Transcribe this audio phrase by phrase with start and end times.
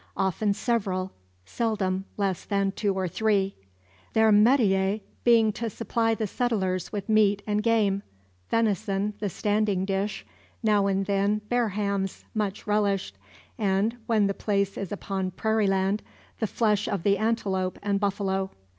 [0.17, 1.11] Often several,
[1.45, 3.53] seldom less than two or three;
[4.13, 8.01] their metier being to supply the settlers with meat and game
[8.49, 10.25] venison, the standing dish
[10.63, 13.15] now and then bear hams, much relished
[13.59, 16.01] and, when the place is upon prairie land,
[16.39, 18.49] the flesh of the antelope and buffalo.